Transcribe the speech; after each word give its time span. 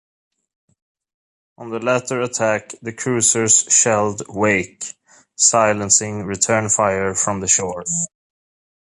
On 1.59 1.69
the 1.69 1.77
latter 1.77 2.21
attack, 2.21 2.73
the 2.81 2.91
cruisers 2.91 3.61
shelled 3.69 4.23
Wake, 4.29 4.95
silencing 5.35 6.23
return 6.25 6.69
fire 6.69 7.13
from 7.13 7.45
shore. 7.45 7.83